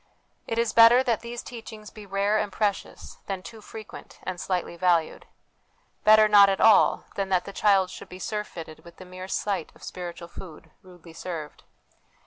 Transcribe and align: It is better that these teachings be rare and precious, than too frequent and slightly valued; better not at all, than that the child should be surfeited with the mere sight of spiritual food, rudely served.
It 0.47 0.57
is 0.57 0.73
better 0.73 1.03
that 1.03 1.19
these 1.19 1.43
teachings 1.43 1.91
be 1.91 2.07
rare 2.07 2.39
and 2.39 2.51
precious, 2.51 3.19
than 3.27 3.43
too 3.43 3.61
frequent 3.61 4.17
and 4.23 4.41
slightly 4.41 4.75
valued; 4.75 5.27
better 6.03 6.27
not 6.27 6.49
at 6.49 6.59
all, 6.59 7.03
than 7.13 7.29
that 7.29 7.45
the 7.45 7.53
child 7.53 7.91
should 7.91 8.09
be 8.09 8.17
surfeited 8.17 8.83
with 8.83 8.97
the 8.97 9.05
mere 9.05 9.27
sight 9.27 9.71
of 9.75 9.83
spiritual 9.83 10.27
food, 10.29 10.71
rudely 10.81 11.13
served. 11.13 11.65